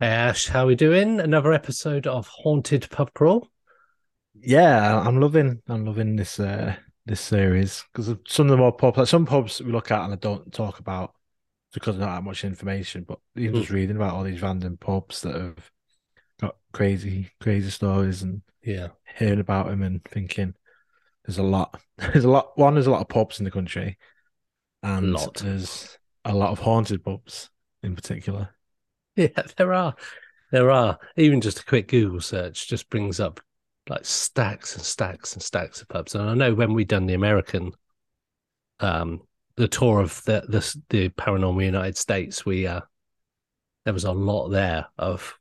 Ash, 0.00 0.48
how 0.48 0.64
are 0.64 0.66
we 0.66 0.74
doing? 0.74 1.20
Another 1.20 1.52
episode 1.52 2.04
of 2.08 2.26
Haunted 2.26 2.90
Pub 2.90 3.14
Crawl. 3.14 3.48
Yeah, 4.34 5.00
I'm 5.00 5.20
loving 5.20 5.62
I'm 5.68 5.84
loving 5.84 6.16
this 6.16 6.38
uh 6.38 6.76
this 7.06 7.20
series 7.20 7.84
because 7.92 8.14
some 8.28 8.46
of 8.46 8.50
the 8.50 8.56
more 8.56 8.72
popular 8.72 9.06
some 9.06 9.26
pubs 9.26 9.60
we 9.60 9.72
look 9.72 9.90
at 9.90 10.04
and 10.04 10.12
I 10.12 10.16
don't 10.16 10.52
talk 10.52 10.78
about 10.78 11.14
because 11.74 11.96
there's 11.96 12.06
not 12.06 12.16
that 12.16 12.24
much 12.24 12.44
information, 12.44 13.04
but 13.04 13.20
even 13.36 13.54
Mm. 13.54 13.62
just 13.62 13.70
reading 13.70 13.96
about 13.96 14.14
all 14.14 14.24
these 14.24 14.42
random 14.42 14.76
pubs 14.78 15.22
that 15.22 15.34
have 15.34 15.70
got 16.40 16.56
crazy 16.72 17.30
crazy 17.40 17.70
stories 17.70 18.22
and 18.22 18.42
Yeah, 18.62 18.88
hearing 19.18 19.40
about 19.40 19.68
them 19.68 19.82
and 19.82 20.04
thinking 20.04 20.54
there's 21.26 21.38
a 21.38 21.42
lot 21.42 21.80
there's 21.98 22.24
a 22.24 22.30
lot 22.30 22.56
one 22.58 22.74
there's 22.74 22.88
a 22.88 22.92
lot 22.92 23.02
of 23.02 23.08
pubs 23.08 23.38
in 23.40 23.44
the 23.46 23.52
country 23.52 23.98
and 24.82 25.18
lot. 25.18 25.42
there's 25.42 25.98
a 26.24 26.34
lot 26.34 26.50
of 26.50 26.60
haunted 26.60 27.04
pubs 27.04 27.50
in 27.82 27.96
particular. 27.96 28.50
yeah, 29.36 29.42
there 29.56 29.74
are, 29.74 29.94
there 30.52 30.70
are. 30.70 30.98
Even 31.16 31.40
just 31.40 31.60
a 31.60 31.64
quick 31.64 31.88
Google 31.88 32.20
search 32.20 32.68
just 32.68 32.88
brings 32.90 33.20
up 33.20 33.40
like 33.88 34.04
stacks 34.04 34.76
and 34.76 34.84
stacks 34.84 35.32
and 35.34 35.42
stacks 35.42 35.82
of 35.82 35.88
pubs. 35.88 36.14
And 36.14 36.30
I 36.30 36.34
know 36.34 36.54
when 36.54 36.74
we 36.74 36.84
done 36.84 37.06
the 37.06 37.14
American, 37.14 37.72
um, 38.80 39.22
the 39.56 39.68
tour 39.68 40.00
of 40.00 40.22
the 40.24 40.42
the 40.48 40.76
the 40.90 41.08
Paranormal 41.10 41.64
United 41.64 41.96
States, 41.96 42.46
we 42.46 42.66
uh, 42.66 42.80
there 43.84 43.94
was 43.94 44.04
a 44.04 44.12
lot 44.12 44.48
there 44.48 44.86
of 44.98 45.38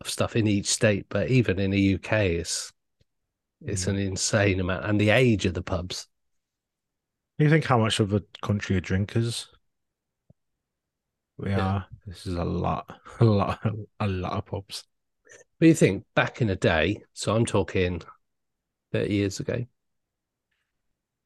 of 0.00 0.08
stuff 0.10 0.34
in 0.36 0.46
each 0.46 0.66
state, 0.66 1.06
but 1.08 1.30
even 1.30 1.58
in 1.58 1.70
the 1.70 1.80
UK, 1.80 2.36
it's 2.36 2.72
it's 3.66 3.86
Mm. 3.86 3.90
an 3.90 3.98
insane 3.98 4.60
amount, 4.60 4.86
and 4.86 5.00
the 5.00 5.10
age 5.10 5.46
of 5.46 5.54
the 5.54 5.62
pubs. 5.62 6.08
Do 7.38 7.44
you 7.44 7.50
think 7.50 7.64
how 7.64 7.78
much 7.78 7.98
of 7.98 8.12
a 8.12 8.22
country 8.42 8.76
of 8.76 8.84
drinkers 8.84 9.48
we 11.42 11.50
Yeah. 11.50 11.60
are? 11.66 11.86
This 12.06 12.26
is 12.26 12.34
a 12.34 12.44
lot, 12.44 13.00
a 13.20 13.24
lot, 13.24 13.60
a 14.00 14.06
lot 14.06 14.32
of 14.32 14.46
pubs. 14.46 14.84
But 15.58 15.68
you 15.68 15.74
think 15.74 16.04
back 16.14 16.40
in 16.40 16.48
the 16.48 16.56
day, 16.56 17.02
so 17.12 17.34
I'm 17.34 17.46
talking 17.46 18.02
30 18.92 19.12
years 19.14 19.40
ago, 19.40 19.64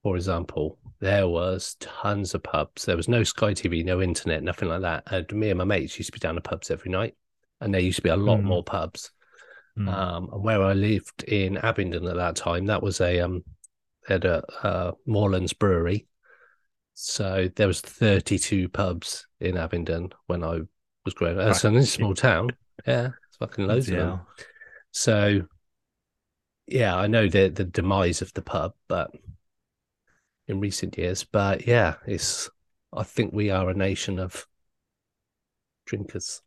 for 0.03 0.17
example, 0.17 0.79
there 1.01 1.27
was 1.29 1.77
tons 1.81 2.35
of 2.35 2.43
pubs. 2.43 2.85
There 2.85 2.97
was 2.97 3.09
no 3.09 3.23
Sky 3.23 3.55
TV, 3.55 3.85
no 3.85 4.03
internet, 4.03 4.43
nothing 4.43 4.69
like 4.69 4.83
that. 4.83 5.05
And 5.07 5.33
me 5.33 5.51
and 5.51 5.59
my 5.59 5.65
mates 5.65 5.99
used 5.99 6.09
to 6.09 6.13
be 6.13 6.19
down 6.19 6.35
to 6.35 6.41
pubs 6.41 6.71
every 6.71 6.91
night, 6.91 7.15
and 7.61 7.73
there 7.73 7.81
used 7.81 7.97
to 7.97 8.03
be 8.03 8.11
a 8.11 8.17
lot 8.17 8.41
Mm. 8.41 8.45
more 8.45 8.65
pubs. 8.65 9.11
Mm. 9.79 9.89
Um, 9.89 10.29
and 10.33 10.43
where 10.45 10.63
I 10.63 10.73
lived 10.75 11.25
in 11.25 11.57
Abingdon 11.59 12.07
at 12.07 12.17
that 12.17 12.37
time, 12.37 12.67
that 12.67 12.83
was 12.83 13.01
a 13.01 13.21
um, 13.21 13.45
had 14.07 14.25
a, 14.25 14.45
uh 14.67 14.93
Morlands 15.07 15.53
Brewery. 15.55 16.07
So 17.07 17.51
there 17.55 17.67
was 17.67 17.83
32 17.83 18.71
pubs 18.71 19.27
in 19.39 19.59
Abingdon 19.59 20.13
when 20.27 20.43
I 20.43 20.61
was 21.05 21.15
growing 21.15 21.39
up. 21.39 21.51
It's 21.51 21.65
Right. 21.65 21.77
a 21.77 21.87
small 21.87 22.15
town. 22.15 22.51
Yeah, 22.87 23.11
it's 23.29 23.37
fucking 23.37 23.67
loads 23.67 23.89
of 23.89 23.97
them. 23.97 24.21
So, 24.93 25.47
yeah, 26.67 26.97
I 26.97 27.07
know 27.07 27.29
the 27.29 27.51
the 27.51 27.65
demise 27.65 28.23
of 28.23 28.33
the 28.33 28.41
pub, 28.43 28.73
but 28.89 29.11
in 30.49 30.61
recent 30.61 30.97
years, 30.97 31.25
but 31.25 31.67
yeah, 31.67 31.97
it's. 32.07 32.49
I 32.93 33.03
think 33.03 33.35
we 33.35 33.51
are 33.51 33.69
a 33.69 33.75
nation 33.75 34.19
of 34.19 34.47
drinkers. 35.85 36.41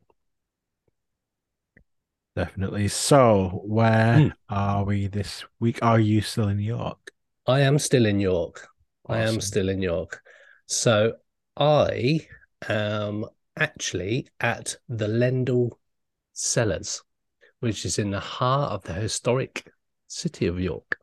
Definitely. 2.36 2.88
So, 2.88 3.61
where 3.66 4.19
Mm. 4.19 4.31
are 4.49 4.83
we 4.86 5.08
this 5.08 5.44
week? 5.59 5.80
Are 5.83 5.99
you 5.99 6.21
still 6.21 6.47
in 6.47 6.59
York? 6.59 7.11
I 7.47 7.61
am 7.61 7.80
still 7.80 8.05
in 8.05 8.19
York. 8.19 8.67
I 9.09 9.19
am 9.19 9.42
still 9.42 9.69
in 9.69 9.81
York. 9.81 10.21
So 10.68 11.14
I 11.56 12.28
am 12.68 13.23
actually 13.58 14.28
at 14.42 14.76
the 14.89 15.08
Lendal 15.08 15.80
Cellars, 16.33 17.02
which 17.61 17.86
is 17.86 17.98
in 17.98 18.11
the 18.11 18.20
heart 18.20 18.73
of 18.73 18.83
the 18.83 18.94
historic 18.94 19.72
city 20.08 20.45
of 20.45 20.60
York. 20.60 21.00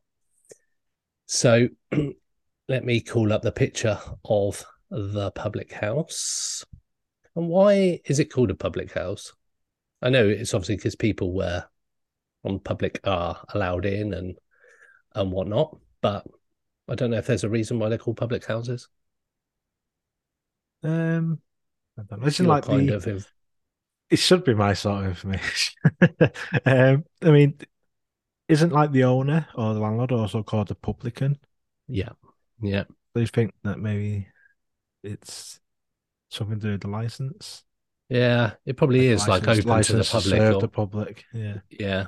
So 1.25 1.69
let 2.69 2.85
me 2.85 3.01
call 3.01 3.33
up 3.33 3.41
the 3.41 3.53
picture 3.53 3.99
of 4.27 4.67
the 4.91 5.31
public 5.31 5.73
house. 5.73 6.63
And 7.35 7.49
why 7.49 8.01
is 8.05 8.19
it 8.19 8.31
called 8.31 8.51
a 8.51 8.55
public 8.55 8.93
house? 8.93 9.33
I 10.03 10.11
know 10.11 10.29
it's 10.29 10.53
obviously 10.53 10.77
because 10.77 10.95
people 10.95 11.33
were 11.33 11.65
on 12.45 12.61
public 12.61 13.01
are 13.05 13.43
allowed 13.55 13.87
in 13.87 14.13
and 14.13 14.37
and 15.15 15.33
whatnot, 15.33 15.79
but 16.03 16.27
I 16.87 16.97
don't 16.97 17.13
know 17.13 17.17
if 17.17 17.29
there's 17.29 17.45
a 17.45 17.49
reason 17.49 17.79
why 17.79 17.89
they're 17.89 17.97
called 17.97 18.19
public 18.19 18.45
houses. 18.45 18.89
Um, 20.84 21.41
I 21.99 22.03
don't 22.03 22.21
know. 22.21 22.27
Isn't 22.27 22.47
like 22.47 22.67
the, 22.67 22.95
of 22.95 23.27
it 24.11 24.19
should 24.19 24.45
be 24.45 24.55
my 24.55 24.75
sort 24.75 25.05
of 25.05 25.11
information. 25.11 25.75
um, 26.67 27.05
I 27.22 27.31
mean, 27.31 27.59
isn't 28.49 28.72
like 28.72 28.93
the 28.93 29.05
owner 29.05 29.49
or 29.55 29.75
the 29.75 29.81
landlord 29.81 30.12
also 30.12 30.43
called 30.43 30.69
the 30.69 30.75
publican? 30.75 31.39
yeah, 31.89 32.11
yeah. 32.61 32.84
Do 33.15 33.21
you 33.21 33.27
think 33.27 33.55
that 33.62 33.78
maybe 33.78 34.28
it's 35.03 35.61
something 36.31 36.59
to 36.61 36.67
do 36.67 36.73
with 36.73 36.83
the 36.83 36.89
license? 36.89 37.65
Yeah, 38.09 38.53
it 38.67 38.77
probably 38.77 39.06
is 39.06 39.27
like 39.27 39.49
open 39.49 39.83
to 39.83 39.93
the 39.97 40.05
public. 40.05 40.39
serve 40.39 40.56
Or, 40.56 40.61
the 40.61 40.69
public. 40.69 41.25
Yeah. 41.33 41.59
yeah, 41.71 42.06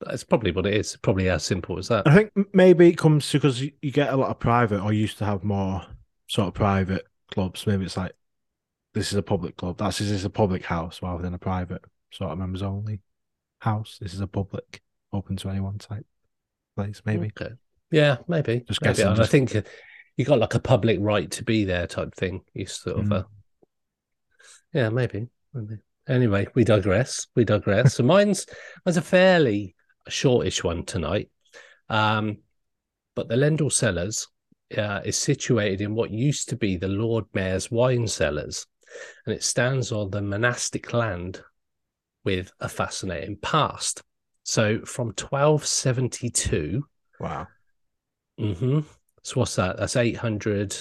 that's 0.00 0.24
probably 0.24 0.52
what 0.52 0.66
it 0.66 0.74
is. 0.74 0.96
Probably 0.96 1.30
as 1.30 1.44
simple 1.44 1.78
as 1.78 1.88
that. 1.88 2.06
I 2.06 2.14
think 2.14 2.32
maybe 2.52 2.88
it 2.88 2.98
comes 2.98 3.28
to 3.30 3.38
because 3.38 3.62
you, 3.62 3.72
you 3.80 3.90
get 3.90 4.12
a 4.12 4.16
lot 4.16 4.30
of 4.30 4.38
private 4.38 4.82
or 4.82 4.92
used 4.92 5.18
to 5.18 5.24
have 5.24 5.42
more 5.42 5.82
sort 6.28 6.48
of 6.48 6.54
private 6.54 7.06
clubs. 7.30 7.66
Maybe 7.66 7.84
it's 7.84 7.96
like 7.96 8.12
this 8.94 9.12
is 9.12 9.18
a 9.18 9.22
public 9.22 9.56
club. 9.56 9.78
That's 9.78 9.98
this 9.98 10.10
is 10.10 10.24
a 10.24 10.30
public 10.30 10.64
house 10.64 11.00
rather 11.02 11.22
than 11.22 11.34
a 11.34 11.38
private 11.38 11.82
sort 12.10 12.32
of 12.32 12.38
members 12.38 12.62
only 12.62 13.00
house. 13.60 13.98
This 14.00 14.14
is 14.14 14.20
a 14.20 14.26
public, 14.26 14.82
open 15.12 15.36
to 15.36 15.48
anyone 15.50 15.78
type 15.78 16.06
place. 16.76 17.02
Maybe 17.04 17.30
Okay. 17.38 17.54
Yeah, 17.90 18.18
maybe. 18.28 18.60
Just 18.68 18.82
maybe. 18.82 18.94
guessing, 18.96 19.08
I 19.08 19.14
just- 19.14 19.30
think 19.30 19.54
you 20.16 20.24
got 20.24 20.38
like 20.38 20.54
a 20.54 20.60
public 20.60 20.98
right 21.00 21.30
to 21.32 21.44
be 21.44 21.64
there 21.64 21.86
type 21.86 22.14
thing. 22.14 22.42
You 22.54 22.66
sort 22.66 22.98
of, 22.98 23.04
Mm. 23.06 23.12
uh, 23.20 23.22
yeah, 24.72 24.88
maybe. 24.90 25.28
maybe. 25.54 25.80
Anyway, 26.08 26.46
we 26.54 26.64
digress. 26.64 27.26
We 27.34 27.44
digress. 27.44 27.94
so 27.94 28.02
mine's 28.02 28.46
mine's 28.86 28.96
a 28.96 29.02
fairly 29.02 29.74
shortish 30.08 30.64
one 30.64 30.84
tonight. 30.84 31.30
Um, 31.88 32.38
but 33.14 33.28
the 33.28 33.36
Lendal 33.36 33.70
Cellars 33.72 34.28
uh, 34.76 35.00
is 35.04 35.16
situated 35.16 35.80
in 35.80 35.94
what 35.94 36.10
used 36.10 36.48
to 36.50 36.56
be 36.56 36.76
the 36.76 36.88
Lord 36.88 37.24
Mayor's 37.34 37.70
wine 37.70 38.06
cellars, 38.06 38.66
and 39.26 39.34
it 39.34 39.42
stands 39.42 39.92
on 39.92 40.10
the 40.10 40.22
monastic 40.22 40.92
land 40.92 41.42
with 42.24 42.52
a 42.60 42.68
fascinating 42.68 43.36
past. 43.36 44.02
So 44.42 44.80
from 44.80 45.08
1272 45.08 46.84
wow. 47.20 47.46
Mm-hmm. 48.40 48.80
So 49.22 49.40
what's 49.40 49.56
that? 49.56 49.76
That's 49.76 49.96
800, 49.96 50.76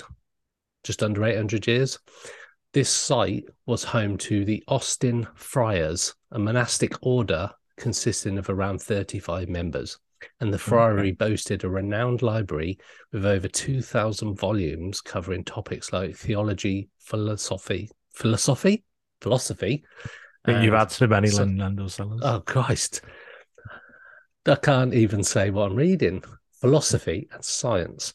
just 0.84 1.04
under 1.04 1.26
800 1.26 1.68
years. 1.68 2.00
This 2.74 2.90
site 2.90 3.46
was 3.66 3.84
home 3.84 4.18
to 4.20 4.46
the 4.46 4.64
Austin 4.68 5.28
Friars, 5.36 6.14
a 6.32 6.40
monastic 6.40 6.94
order 7.02 7.50
consisting 7.78 8.38
of 8.38 8.50
around 8.50 8.82
35 8.82 9.50
members. 9.50 9.98
And 10.40 10.54
the 10.54 10.58
mm, 10.58 10.62
friary 10.62 11.12
boasted 11.12 11.64
a 11.64 11.70
renowned 11.70 12.22
library 12.22 12.80
with 13.12 13.26
over 13.26 13.48
2,000 13.48 14.36
volumes 14.36 15.02
covering 15.02 15.44
topics 15.44 15.92
like 15.94 16.16
theology, 16.16 16.90
philosophy, 17.00 17.90
philosophy, 18.14 18.84
philosophy. 19.22 19.84
Think 20.46 20.64
you've 20.64 20.74
and- 20.74 20.80
had 20.80 20.92
so 20.92 21.08
many 21.08 21.28
so- 21.28 21.88
sellers. 21.88 22.22
Oh 22.24 22.42
Christ. 22.46 23.02
I 24.46 24.56
can't 24.56 24.94
even 24.94 25.24
say 25.24 25.50
what 25.50 25.72
I'm 25.72 25.76
reading. 25.76 26.24
Philosophy 26.62 27.28
and 27.32 27.44
science. 27.44 28.14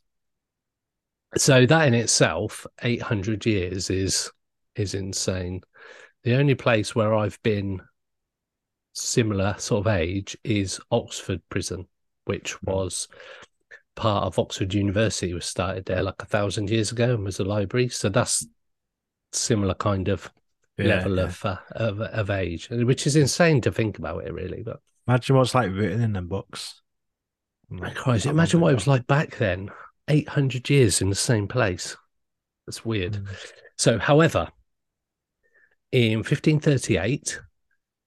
So 1.36 1.66
that 1.66 1.88
in 1.88 1.94
itself, 1.94 2.66
800 2.82 3.46
years 3.46 3.90
is 3.90 4.30
is 4.74 4.94
insane. 4.94 5.60
The 6.24 6.36
only 6.36 6.54
place 6.54 6.94
where 6.94 7.14
I've 7.14 7.42
been 7.42 7.80
similar 8.94 9.56
sort 9.58 9.86
of 9.86 9.92
age 9.92 10.36
is 10.44 10.80
Oxford 10.90 11.40
Prison, 11.48 11.86
which 12.24 12.62
was 12.62 13.08
part 13.94 14.24
of 14.24 14.38
Oxford 14.38 14.74
University, 14.74 15.34
was 15.34 15.46
started 15.46 15.84
there 15.86 16.02
like 16.02 16.20
a 16.20 16.26
thousand 16.26 16.70
years 16.70 16.92
ago 16.92 17.14
and 17.14 17.24
was 17.24 17.40
a 17.40 17.44
library. 17.44 17.88
So 17.88 18.08
that's 18.08 18.46
similar 19.32 19.74
kind 19.74 20.08
of 20.08 20.30
Yeah, 20.78 20.86
level 20.86 21.16
yeah. 21.16 21.24
of, 21.24 21.44
uh, 21.44 21.56
of 21.72 22.00
of 22.00 22.30
age, 22.30 22.68
which 22.70 23.06
is 23.06 23.16
insane 23.16 23.60
to 23.62 23.72
think 23.72 23.98
about 23.98 24.24
it, 24.24 24.32
really. 24.32 24.62
But 24.62 24.80
Imagine 25.06 25.36
what's 25.36 25.54
like 25.54 25.70
written 25.72 26.00
in 26.00 26.12
them 26.12 26.28
books. 26.28 26.80
Like, 27.70 27.94
Christ, 27.94 28.26
imagine 28.26 28.60
what 28.60 28.72
it 28.72 28.74
was 28.76 28.86
like 28.86 29.06
back 29.06 29.36
then, 29.36 29.70
eight 30.08 30.28
hundred 30.28 30.68
years 30.70 31.00
in 31.00 31.08
the 31.08 31.14
same 31.16 31.48
place. 31.48 31.96
That's 32.66 32.84
weird. 32.84 33.14
Mm. 33.14 33.26
So, 33.78 33.98
however, 33.98 34.48
in 35.90 36.18
1538, 36.18 37.40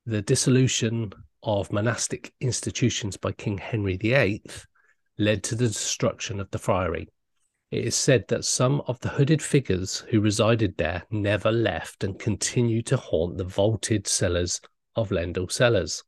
the 0.06 0.22
dissolution 0.22 1.12
of 1.46 1.72
monastic 1.72 2.34
institutions 2.42 3.16
by 3.16 3.32
King 3.32 3.58
Henry 3.58 3.96
VIII 3.96 4.44
led 5.18 5.44
to 5.44 5.56
the 5.56 5.68
destruction 5.68 6.40
of 6.40 6.52
the 6.52 6.58
friary. 6.58 7.08
It 7.72 7.86
is 7.86 7.96
said 7.96 8.26
that 8.28 8.46
some 8.46 8.82
of 8.88 9.00
the 9.00 9.10
hooded 9.10 9.42
figures 9.42 10.00
who 10.10 10.20
resided 10.20 10.78
there 10.78 11.04
never 11.12 11.52
left 11.52 12.04
and 12.04 12.20
continue 12.20 12.82
to 12.84 12.98
haunt 12.98 13.38
the 13.38 13.44
vaulted 13.44 14.08
cellars 14.08 14.60
of 14.96 15.10
Lendal 15.10 15.52
Cellars. 15.52 16.04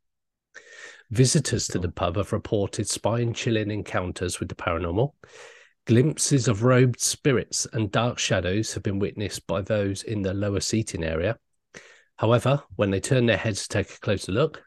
Visitors 1.10 1.66
to 1.68 1.78
the 1.78 1.90
pub 1.90 2.16
have 2.16 2.32
reported 2.32 2.88
spine 2.88 3.32
chilling 3.32 3.70
encounters 3.70 4.40
with 4.40 4.48
the 4.48 4.54
paranormal. 4.54 5.12
Glimpses 5.86 6.48
of 6.48 6.64
robed 6.64 7.00
spirits 7.00 7.66
and 7.72 7.90
dark 7.90 8.18
shadows 8.18 8.74
have 8.74 8.82
been 8.82 8.98
witnessed 8.98 9.46
by 9.46 9.62
those 9.62 10.02
in 10.02 10.20
the 10.20 10.34
lower 10.34 10.60
seating 10.60 11.02
area. 11.02 11.38
However, 12.16 12.62
when 12.76 12.90
they 12.90 13.00
turn 13.00 13.26
their 13.26 13.36
heads 13.36 13.62
to 13.62 13.68
take 13.68 13.90
a 13.90 14.00
closer 14.00 14.32
look, 14.32 14.62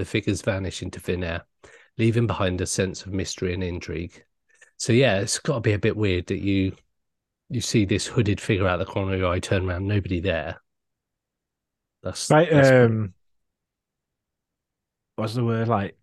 the 0.00 0.04
figures 0.06 0.42
vanish 0.42 0.82
into 0.82 0.98
thin 0.98 1.22
air, 1.22 1.44
leaving 1.98 2.26
behind 2.26 2.60
a 2.60 2.66
sense 2.66 3.02
of 3.04 3.12
mystery 3.12 3.52
and 3.54 3.62
intrigue. 3.62 4.24
So 4.78 4.92
yeah, 4.92 5.20
it's 5.20 5.38
got 5.38 5.54
to 5.54 5.60
be 5.60 5.74
a 5.74 5.78
bit 5.78 5.96
weird 5.96 6.26
that 6.28 6.40
you 6.40 6.74
you 7.50 7.60
see 7.60 7.84
this 7.84 8.06
hooded 8.06 8.40
figure 8.40 8.66
out 8.66 8.78
the 8.78 8.86
corner 8.86 9.12
of 9.14 9.20
your 9.20 9.32
eye, 9.32 9.40
turn 9.40 9.68
around, 9.68 9.86
nobody 9.86 10.20
there. 10.20 10.60
That's 12.02 12.30
Right. 12.30 12.50
that's 12.50 12.70
weird. 12.70 12.90
Um, 12.90 13.14
what's 15.16 15.34
the 15.34 15.44
word? 15.44 15.68
Like, 15.68 15.96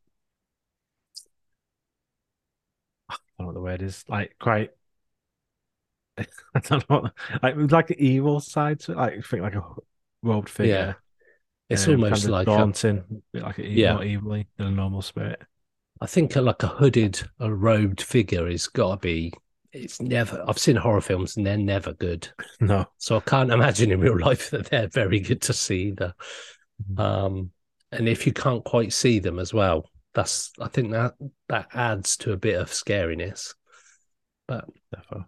I 3.10 3.16
don't 3.16 3.40
know 3.40 3.46
what 3.48 3.54
the 3.56 3.62
word 3.62 3.82
is. 3.82 4.06
Like, 4.08 4.36
quite. 4.40 4.72
I 6.18 6.60
don't 6.60 6.90
know. 6.90 7.02
What, 7.02 7.14
like, 7.42 7.72
like 7.72 7.88
the 7.88 8.04
evil 8.04 8.40
side 8.40 8.80
to 8.82 8.92
it. 8.92 8.98
Like, 8.98 9.26
think 9.26 9.42
like 9.42 9.56
a 9.56 9.64
robed 10.22 10.50
figure. 10.50 10.76
Yeah. 10.76 10.94
It's 11.70 11.88
um, 11.88 11.96
almost 11.96 12.14
kind 12.14 12.24
of 12.26 12.30
like 12.30 12.46
daunting, 12.46 12.98
a 12.98 13.14
bit 13.34 13.44
like 13.44 13.58
a 13.60 13.68
Yeah. 13.68 13.94
more 13.94 14.04
evilly 14.04 14.48
than 14.58 14.68
a 14.68 14.72
normal 14.72 15.02
spirit. 15.02 15.42
I 16.00 16.06
think 16.06 16.36
a, 16.36 16.42
like 16.42 16.64
a 16.64 16.68
hooded, 16.68 17.22
a 17.40 17.54
robed 17.54 18.02
figure 18.02 18.48
is 18.48 18.68
got 18.68 18.92
to 18.92 18.98
be. 18.98 19.34
It's 19.74 20.02
never. 20.02 20.44
I've 20.48 20.58
seen 20.60 20.76
horror 20.76 21.02
films 21.02 21.38
and 21.38 21.46
they're 21.46 21.58
never 21.58 21.94
good. 21.94 22.28
No. 22.60 22.86
So 22.98 23.18
I 23.18 23.20
can't 23.22 23.52
imagine 23.52 23.92
in 23.92 24.00
real 24.00 24.18
life 24.20 24.50
that 24.52 24.68
they're 24.68 24.88
very 24.88 25.20
good 25.20 25.42
to 25.44 25.54
see 25.54 25.90
either. 25.90 26.14
Mhm. 26.92 27.00
Um, 27.00 27.52
and 27.92 28.08
if 28.08 28.26
you 28.26 28.34
can't 28.34 28.64
quite 28.64 28.94
see 28.94 29.20
them 29.20 29.40
as 29.40 29.54
well, 29.54 29.90
that's 30.14 30.52
I 30.60 30.68
think 30.68 30.92
that 30.92 31.14
that 31.50 31.68
adds 31.74 32.18
to 32.18 32.32
a 32.32 32.38
bit 32.38 32.60
of 32.60 32.70
scariness. 32.70 33.54
But 34.48 34.66
Therefore. 34.92 35.26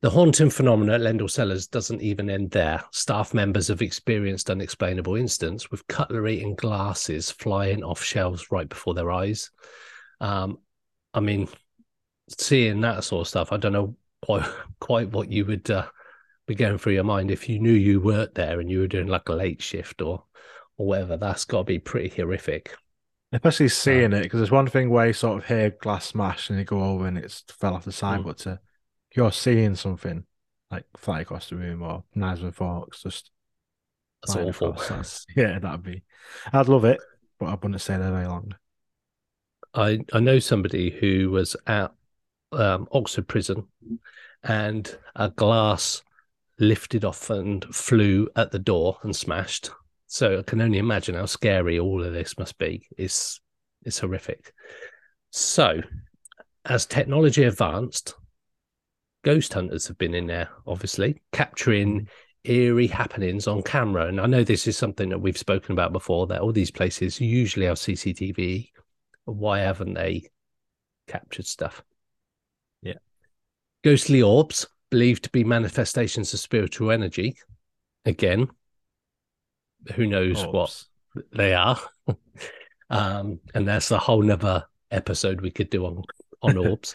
The 0.00 0.10
haunting 0.10 0.50
phenomena 0.50 0.94
at 0.94 1.00
Lendal 1.00 1.28
Cellars 1.30 1.66
doesn't 1.66 2.02
even 2.02 2.30
end 2.30 2.50
there. 2.52 2.84
Staff 2.92 3.34
members 3.34 3.68
have 3.68 3.82
experienced 3.82 4.50
unexplainable 4.50 5.16
incidents 5.16 5.70
with 5.70 5.86
cutlery 5.88 6.42
and 6.42 6.56
glasses 6.56 7.30
flying 7.30 7.82
off 7.82 8.02
shelves 8.02 8.50
right 8.52 8.68
before 8.68 8.94
their 8.94 9.10
eyes. 9.10 9.50
Um, 10.20 10.58
I 11.12 11.20
mean, 11.20 11.48
seeing 12.28 12.80
that 12.82 13.02
sort 13.04 13.22
of 13.22 13.28
stuff, 13.28 13.52
I 13.52 13.56
don't 13.56 13.72
know 13.72 13.96
quite 14.22 14.46
quite 14.80 15.10
what 15.10 15.32
you 15.32 15.44
would 15.46 15.68
uh, 15.70 15.86
be 16.46 16.54
going 16.54 16.78
through 16.78 16.94
your 16.94 17.04
mind 17.04 17.30
if 17.30 17.48
you 17.48 17.58
knew 17.58 17.72
you 17.72 18.00
worked 18.00 18.36
there 18.36 18.60
and 18.60 18.70
you 18.70 18.80
were 18.80 18.86
doing 18.86 19.08
like 19.08 19.28
a 19.28 19.34
late 19.34 19.60
shift 19.62 20.00
or 20.00 20.24
or 20.76 20.86
whatever. 20.86 21.16
That's 21.16 21.44
got 21.44 21.58
to 21.58 21.64
be 21.64 21.80
pretty 21.80 22.08
horrific. 22.20 22.72
Especially 23.32 23.68
seeing 23.68 24.12
it, 24.14 24.22
because 24.22 24.38
there's 24.38 24.50
one 24.50 24.68
thing 24.68 24.88
where 24.88 25.08
you 25.08 25.12
sort 25.12 25.38
of 25.38 25.46
hear 25.46 25.70
glass 25.70 26.06
smash 26.06 26.48
and 26.48 26.58
you 26.58 26.64
go 26.64 26.82
over 26.82 27.06
and 27.06 27.18
it's 27.18 27.42
fell 27.48 27.74
off 27.74 27.84
the 27.84 27.92
side, 27.92 28.20
Mm. 28.20 28.24
but 28.24 28.38
to, 28.38 28.60
you're 29.14 29.32
seeing 29.32 29.74
something 29.74 30.24
like 30.70 30.84
fly 30.96 31.20
across 31.20 31.48
the 31.48 31.56
room 31.56 31.82
or 31.82 32.04
knives 32.14 32.42
and 32.42 32.54
forks, 32.54 33.02
just 33.02 33.30
That's 34.26 34.36
awful. 34.36 34.72
that's- 34.72 35.26
yeah, 35.36 35.58
that'd 35.58 35.82
be. 35.82 36.02
I'd 36.52 36.68
love 36.68 36.84
it, 36.84 37.00
but 37.38 37.46
I 37.46 37.54
wouldn't 37.54 37.80
stay 37.80 37.96
there 37.96 38.10
very 38.12 38.26
long. 38.26 38.54
I 39.74 40.00
I 40.12 40.20
know 40.20 40.38
somebody 40.38 40.90
who 40.90 41.30
was 41.30 41.56
at 41.66 41.92
um, 42.52 42.88
Oxford 42.92 43.28
Prison, 43.28 43.66
and 44.42 44.96
a 45.16 45.30
glass 45.30 46.02
lifted 46.58 47.04
off 47.04 47.30
and 47.30 47.64
flew 47.74 48.28
at 48.36 48.50
the 48.50 48.58
door 48.58 48.98
and 49.02 49.14
smashed. 49.14 49.70
So 50.06 50.38
I 50.38 50.42
can 50.42 50.60
only 50.60 50.78
imagine 50.78 51.14
how 51.14 51.26
scary 51.26 51.78
all 51.78 52.02
of 52.02 52.12
this 52.12 52.38
must 52.38 52.56
be. 52.58 52.86
It's 52.96 53.40
it's 53.84 53.98
horrific. 53.98 54.52
So, 55.30 55.82
as 56.64 56.86
technology 56.86 57.44
advanced, 57.44 58.14
ghost 59.28 59.52
hunters 59.52 59.86
have 59.86 59.98
been 59.98 60.14
in 60.14 60.26
there, 60.26 60.48
obviously 60.66 61.20
capturing 61.32 62.08
eerie 62.44 62.86
happenings 62.86 63.46
on 63.46 63.62
camera. 63.62 64.06
And 64.06 64.18
I 64.18 64.24
know 64.24 64.42
this 64.42 64.66
is 64.66 64.74
something 64.74 65.10
that 65.10 65.20
we've 65.20 65.36
spoken 65.36 65.72
about 65.72 65.92
before. 65.92 66.26
That 66.26 66.40
all 66.40 66.50
these 66.50 66.70
places 66.70 67.20
usually 67.20 67.66
have 67.66 67.76
CCTV 67.76 68.70
why 69.34 69.58
haven't 69.58 69.92
they 69.92 70.30
captured 71.06 71.44
stuff? 71.44 71.82
Yeah. 72.82 72.94
Ghostly 73.84 74.22
orbs, 74.22 74.66
believed 74.90 75.24
to 75.24 75.30
be 75.30 75.44
manifestations 75.44 76.32
of 76.32 76.40
spiritual 76.40 76.90
energy. 76.90 77.36
Again, 78.06 78.48
who 79.94 80.06
knows 80.06 80.42
what 80.46 80.82
they 81.32 81.52
are. 81.52 81.78
um, 82.90 83.40
and 83.54 83.68
that's 83.68 83.90
a 83.90 83.98
whole 83.98 84.22
nother 84.22 84.64
episode 84.90 85.42
we 85.42 85.50
could 85.50 85.68
do 85.68 85.84
on, 85.84 86.02
on 86.40 86.56
orbs. 86.66 86.94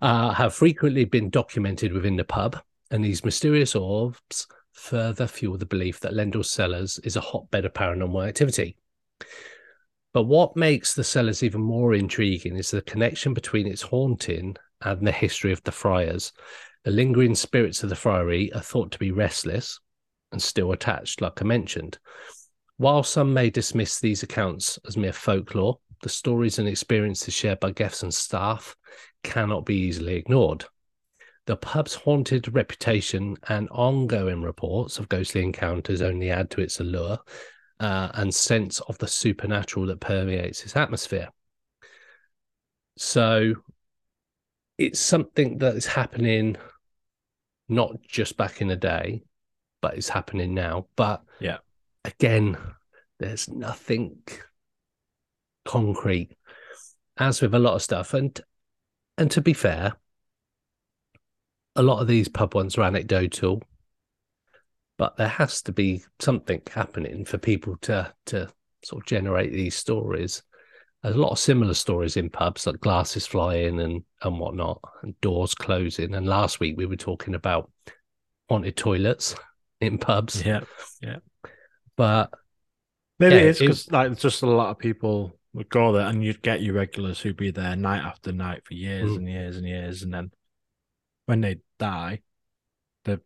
Uh, 0.00 0.30
have 0.32 0.54
frequently 0.54 1.04
been 1.04 1.30
documented 1.30 1.92
within 1.92 2.16
the 2.16 2.24
pub, 2.24 2.58
and 2.90 3.04
these 3.04 3.24
mysterious 3.24 3.74
orbs 3.74 4.46
further 4.72 5.26
fuel 5.26 5.56
the 5.56 5.66
belief 5.66 6.00
that 6.00 6.14
Lendal 6.14 6.44
Cellars 6.44 6.98
is 7.04 7.16
a 7.16 7.20
hotbed 7.20 7.64
of 7.64 7.72
paranormal 7.72 8.26
activity. 8.26 8.76
But 10.12 10.24
what 10.24 10.56
makes 10.56 10.94
the 10.94 11.04
cellars 11.04 11.42
even 11.42 11.60
more 11.60 11.94
intriguing 11.94 12.56
is 12.56 12.70
the 12.70 12.82
connection 12.82 13.34
between 13.34 13.66
its 13.66 13.82
haunting 13.82 14.56
and 14.82 15.06
the 15.06 15.12
history 15.12 15.52
of 15.52 15.62
the 15.64 15.72
friars. 15.72 16.32
The 16.84 16.90
lingering 16.90 17.34
spirits 17.34 17.82
of 17.82 17.88
the 17.88 17.96
friary 17.96 18.52
are 18.52 18.60
thought 18.60 18.92
to 18.92 18.98
be 18.98 19.10
restless 19.10 19.80
and 20.30 20.40
still 20.40 20.72
attached, 20.72 21.20
like 21.20 21.40
I 21.40 21.44
mentioned. 21.44 21.98
While 22.76 23.02
some 23.02 23.32
may 23.32 23.50
dismiss 23.50 24.00
these 24.00 24.22
accounts 24.22 24.78
as 24.86 24.96
mere 24.96 25.12
folklore, 25.12 25.78
the 26.02 26.08
stories 26.08 26.58
and 26.58 26.68
experiences 26.68 27.34
shared 27.34 27.60
by 27.60 27.70
guests 27.70 28.02
and 28.02 28.12
staff 28.12 28.76
cannot 29.24 29.64
be 29.64 29.74
easily 29.74 30.14
ignored. 30.14 30.64
The 31.46 31.56
pub's 31.56 31.94
haunted 31.94 32.54
reputation 32.54 33.36
and 33.48 33.68
ongoing 33.70 34.42
reports 34.42 34.98
of 34.98 35.08
ghostly 35.08 35.42
encounters 35.42 36.00
only 36.00 36.30
add 36.30 36.50
to 36.52 36.60
its 36.60 36.80
allure 36.80 37.18
uh, 37.80 38.10
and 38.14 38.34
sense 38.34 38.80
of 38.80 38.96
the 38.98 39.08
supernatural 39.08 39.86
that 39.86 40.00
permeates 40.00 40.62
its 40.62 40.76
atmosphere. 40.76 41.28
So 42.96 43.54
it's 44.78 45.00
something 45.00 45.58
that 45.58 45.74
is 45.74 45.86
happening 45.86 46.56
not 47.68 48.00
just 48.02 48.36
back 48.36 48.60
in 48.60 48.68
the 48.68 48.76
day, 48.76 49.22
but 49.80 49.96
it's 49.96 50.08
happening 50.08 50.54
now. 50.54 50.86
But 50.96 51.22
Yeah. 51.40 51.58
again, 52.04 52.56
there's 53.18 53.48
nothing 53.48 54.22
concrete, 55.64 56.36
as 57.16 57.40
with 57.40 57.54
a 57.54 57.58
lot 57.58 57.74
of 57.74 57.82
stuff. 57.82 58.14
And 58.14 58.38
and 59.18 59.30
to 59.30 59.40
be 59.40 59.52
fair, 59.52 59.94
a 61.76 61.82
lot 61.82 62.00
of 62.00 62.08
these 62.08 62.28
pub 62.28 62.54
ones 62.54 62.78
are 62.78 62.82
anecdotal, 62.82 63.62
but 64.96 65.16
there 65.16 65.28
has 65.28 65.62
to 65.62 65.72
be 65.72 66.02
something 66.20 66.62
happening 66.72 67.24
for 67.24 67.38
people 67.38 67.76
to 67.82 68.12
to 68.26 68.48
sort 68.84 69.02
of 69.02 69.06
generate 69.06 69.52
these 69.52 69.74
stories. 69.74 70.42
There's 71.02 71.16
a 71.16 71.20
lot 71.20 71.32
of 71.32 71.38
similar 71.38 71.74
stories 71.74 72.16
in 72.16 72.30
pubs, 72.30 72.66
like 72.66 72.80
glasses 72.80 73.26
flying 73.26 73.80
and 73.80 74.02
and 74.22 74.38
whatnot, 74.38 74.80
and 75.02 75.20
doors 75.20 75.54
closing. 75.54 76.14
And 76.14 76.26
last 76.26 76.60
week 76.60 76.76
we 76.76 76.86
were 76.86 76.96
talking 76.96 77.34
about 77.34 77.70
haunted 78.48 78.76
toilets 78.76 79.34
in 79.80 79.98
pubs, 79.98 80.44
Yeah. 80.44 80.60
Yeah. 81.02 81.18
But 81.96 82.30
Maybe 83.18 83.34
Yeah, 83.34 83.40
it 83.42 83.46
is 83.46 83.58
because 83.58 83.90
like 83.90 84.16
just 84.18 84.42
a 84.42 84.46
lot 84.46 84.70
of 84.70 84.78
people 84.78 85.38
would 85.54 85.68
go 85.70 85.92
there 85.92 86.06
and 86.06 86.22
you'd 86.22 86.42
get 86.42 86.62
your 86.62 86.74
regulars 86.74 87.20
who'd 87.20 87.36
be 87.36 87.50
there 87.50 87.76
night 87.76 88.02
after 88.04 88.32
night 88.32 88.62
for 88.66 88.74
years 88.74 89.10
Mm. 89.12 89.16
and 89.16 89.28
years 89.28 89.56
and 89.56 89.66
years, 89.66 90.02
and 90.02 90.12
then 90.12 90.30
when 91.26 91.40
they 91.40 91.60
die, 91.78 92.20
the 93.04 93.20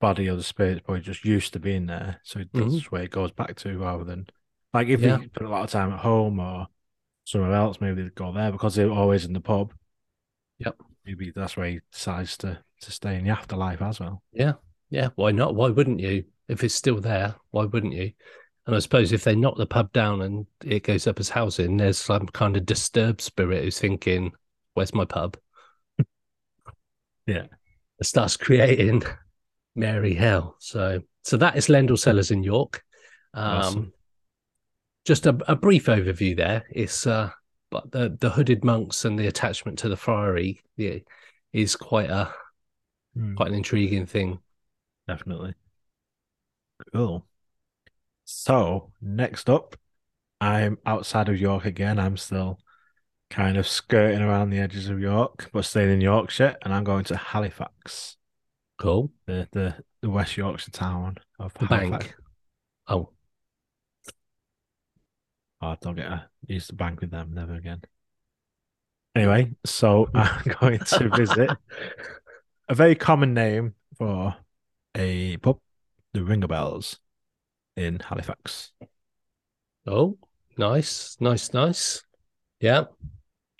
body 0.00 0.28
or 0.30 0.36
the 0.36 0.42
spirit's 0.42 0.80
probably 0.82 1.02
just 1.02 1.24
used 1.24 1.52
to 1.52 1.58
being 1.60 1.86
there, 1.86 2.20
so 2.22 2.38
that's 2.52 2.74
Mhm. 2.76 2.84
where 2.86 3.02
it 3.02 3.10
goes 3.10 3.32
back 3.32 3.56
to 3.56 3.78
rather 3.78 4.04
than 4.04 4.26
like 4.72 4.88
if 4.88 5.00
Yeah. 5.00 5.18
they 5.18 5.26
spend 5.26 5.46
a 5.46 5.50
lot 5.50 5.64
of 5.64 5.70
time 5.70 5.92
at 5.92 6.00
home 6.00 6.40
or 6.40 6.66
somewhere 7.24 7.52
else, 7.52 7.80
maybe 7.80 8.02
they'd 8.02 8.14
go 8.14 8.32
there 8.32 8.50
because 8.52 8.74
they're 8.74 8.90
always 8.90 9.24
in 9.24 9.32
the 9.32 9.40
pub. 9.40 9.72
Yep. 10.58 10.80
Maybe 11.04 11.30
that's 11.30 11.56
where 11.56 11.68
he 11.68 11.80
decides 11.92 12.36
to 12.38 12.62
to 12.80 12.92
stay 12.92 13.16
in 13.16 13.24
the 13.24 13.30
afterlife 13.30 13.80
as 13.80 13.98
well. 14.00 14.22
Yeah. 14.32 14.54
Yeah, 14.90 15.08
why 15.14 15.30
not? 15.32 15.54
Why 15.54 15.70
wouldn't 15.70 16.00
you? 16.00 16.24
If 16.48 16.62
it's 16.62 16.74
still 16.74 17.00
there, 17.00 17.36
why 17.50 17.64
wouldn't 17.64 17.94
you? 17.94 18.12
And 18.66 18.74
I 18.76 18.78
suppose 18.78 19.12
if 19.12 19.24
they 19.24 19.34
knock 19.36 19.56
the 19.56 19.66
pub 19.66 19.92
down 19.92 20.22
and 20.22 20.46
it 20.64 20.82
goes 20.84 21.06
up 21.06 21.20
as 21.20 21.30
housing, 21.30 21.76
there's 21.76 21.98
some 21.98 22.26
kind 22.28 22.56
of 22.56 22.66
disturbed 22.66 23.20
spirit 23.20 23.62
who's 23.64 23.78
thinking, 23.78 24.32
"Where's 24.74 24.94
my 24.94 25.04
pub?" 25.06 25.36
Yeah. 27.26 27.46
it 28.00 28.06
starts 28.06 28.36
creating 28.36 29.02
Mary 29.74 30.14
hell. 30.14 30.56
So, 30.60 31.02
so 31.22 31.36
that 31.38 31.56
is 31.56 31.68
Lendal 31.68 31.98
Cellars 31.98 32.30
in 32.30 32.42
York. 32.42 32.84
Um, 33.34 33.52
Awesome. 33.58 33.92
Just 35.04 35.26
a, 35.26 35.36
a 35.50 35.54
brief 35.56 35.86
overview 35.86 36.36
there. 36.36 36.64
It's 36.70 37.06
uh, 37.06 37.30
but 37.70 37.90
the 37.90 38.16
the 38.20 38.30
hooded 38.30 38.64
monks 38.64 39.04
and 39.04 39.18
the 39.18 39.26
attachment 39.26 39.78
to 39.80 39.88
the 39.88 39.96
friary 39.96 40.62
yeah, 40.76 40.98
is 41.52 41.76
quite 41.76 42.10
a 42.10 42.32
Mm, 43.16 43.36
quite 43.36 43.48
an 43.48 43.54
intriguing 43.54 44.06
thing. 44.06 44.38
definitely. 45.06 45.54
Cool. 46.92 47.26
So 48.24 48.92
next 49.00 49.50
up, 49.50 49.76
I'm 50.40 50.78
outside 50.86 51.28
of 51.28 51.40
York 51.40 51.64
again. 51.64 51.98
I'm 51.98 52.16
still 52.16 52.58
kind 53.30 53.56
of 53.56 53.66
skirting 53.66 54.20
around 54.22 54.50
the 54.50 54.58
edges 54.60 54.88
of 54.88 55.00
York, 55.00 55.50
but 55.52 55.64
staying 55.64 55.90
in 55.90 56.00
Yorkshire, 56.00 56.56
and 56.62 56.72
I'm 56.74 56.84
going 56.84 57.04
to 57.04 57.16
Halifax, 57.16 58.16
Cool. 58.78 59.10
the 59.26 59.48
the, 59.52 59.74
the 60.02 60.10
West 60.10 60.36
Yorkshire 60.36 60.70
town 60.70 61.16
of 61.38 61.52
The 61.58 61.66
Halifax. 61.66 62.06
bank. 62.06 62.14
Oh, 62.88 63.10
Oh, 65.60 65.76
don't 65.80 65.96
get 65.96 66.06
a, 66.06 66.28
used 66.46 66.68
to 66.68 66.74
bank 66.74 67.00
with 67.00 67.10
them, 67.10 67.32
never 67.32 67.54
again. 67.54 67.82
Anyway, 69.14 69.52
so 69.64 70.10
I'm 70.14 70.42
going 70.60 70.78
to 70.80 71.08
visit 71.08 71.50
a 72.68 72.74
very 72.74 72.94
common 72.94 73.34
name 73.34 73.74
for 73.96 74.36
a 74.96 75.36
pub, 75.38 75.58
the 76.12 76.22
Ringer 76.24 76.48
Bells 76.48 76.98
in 77.76 78.00
Halifax. 78.00 78.72
oh, 79.86 80.18
nice, 80.56 81.16
nice, 81.20 81.52
nice. 81.52 82.02
Yeah. 82.60 82.84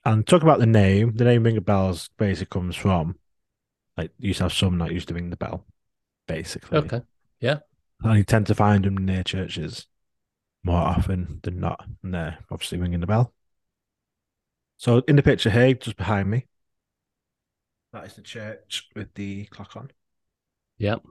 And 0.05 0.27
talk 0.27 0.43
about 0.43 0.59
the 0.59 0.67
name. 0.67 1.13
The 1.15 1.25
name 1.25 1.45
Ringer 1.45 1.61
Bells 1.61 2.11
basically 2.19 2.61
comes 2.61 2.77
from 2.77 3.17
like 3.97 4.11
you 4.19 4.29
used 4.29 4.39
to 4.39 4.45
have 4.45 4.53
some 4.53 4.79
that 4.79 4.93
used 4.93 5.09
to 5.09 5.15
ring 5.15 5.31
the 5.31 5.37
bell, 5.37 5.65
basically. 6.27 6.79
Okay. 6.79 7.01
Yeah. 7.41 7.59
And 8.03 8.19
you 8.19 8.25
tend 8.25 8.47
to 8.49 8.55
find 8.55 8.85
them 8.85 8.99
near 8.99 9.23
churches 9.23 9.87
more 10.63 10.81
often 10.81 11.41
than 11.43 11.61
not. 11.61 11.87
And 12.03 12.15
they're 12.15 12.39
obviously 12.51 12.79
ringing 12.79 13.01
the 13.01 13.07
bell. 13.07 13.33
So 14.77 15.03
in 15.07 15.17
the 15.17 15.23
picture 15.23 15.51
here, 15.51 15.75
just 15.75 15.97
behind 15.97 16.31
me, 16.31 16.47
that 17.93 18.07
is 18.07 18.15
the 18.15 18.23
church 18.23 18.89
with 18.97 19.15
the 19.15 19.45
clock 19.47 19.77
on. 19.77 19.91
Yep. 20.79 21.03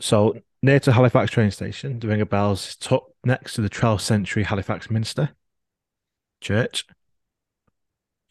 So 0.00 0.36
near 0.62 0.80
to 0.80 0.92
Halifax 0.92 1.30
train 1.30 1.50
station, 1.50 1.98
the 2.00 2.08
Ring 2.08 2.20
of 2.20 2.30
Bells 2.30 2.68
is 2.68 2.76
tucked 2.76 3.12
next 3.24 3.54
to 3.54 3.60
the 3.60 3.70
12th 3.70 4.00
century 4.00 4.44
Halifax 4.44 4.90
Minster 4.90 5.30
Church. 6.40 6.86